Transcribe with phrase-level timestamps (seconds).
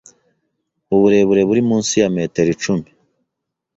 [0.95, 2.87] Uburebure buri munsi ya metero cumi